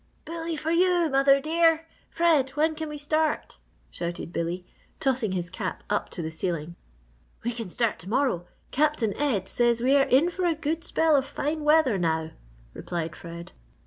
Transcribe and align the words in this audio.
"Bully 0.25 0.57
for 0.57 0.71
you, 0.71 1.09
mother 1.11 1.39
dear! 1.39 1.85
Fred, 2.09 2.49
when 2.57 2.73
can 2.73 2.89
we 2.89 2.97
start!" 2.97 3.59
shouted 3.91 4.33
Billy, 4.33 4.65
tossing 4.99 5.33
his 5.33 5.51
cap 5.51 5.83
up 5.91 6.09
to 6.09 6.23
the 6.23 6.31
ceiling. 6.31 6.75
"We 7.43 7.51
can 7.51 7.69
start 7.69 7.99
to 7.99 8.09
morrow; 8.09 8.47
Captain 8.71 9.15
Ed 9.15 9.47
says 9.47 9.79
we 9.79 9.95
are 9.95 10.07
in 10.07 10.31
for 10.31 10.45
a 10.45 10.55
good 10.55 10.83
spell 10.83 11.15
of 11.15 11.27
fine 11.27 11.63
weather 11.63 11.99
now," 11.99 12.31
replied 12.73 13.15
Fred. 13.15 13.51